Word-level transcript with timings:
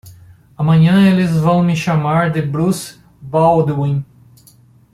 Amanhã 0.57 1.07
eles 1.11 1.29
vão 1.35 1.61
me 1.61 1.75
chamar 1.75 2.31
de 2.31 2.41
Bruce 2.41 2.99
Baldwin. 3.21 4.03